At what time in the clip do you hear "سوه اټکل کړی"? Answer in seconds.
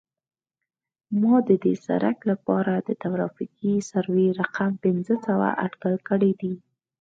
5.25-6.31